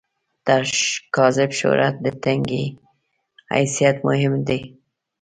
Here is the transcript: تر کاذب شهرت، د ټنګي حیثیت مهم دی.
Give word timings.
تر 0.45 0.63
کاذب 1.15 1.49
شهرت، 1.59 1.95
د 2.05 2.07
ټنګي 2.23 2.65
حیثیت 3.53 3.97
مهم 4.07 4.33
دی. 4.47 4.59